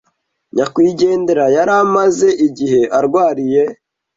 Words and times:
Nyakwigendera 0.55 1.45
yari 1.55 1.71
amaze 1.83 2.27
igihe 2.47 2.81
arwariye 2.97 3.63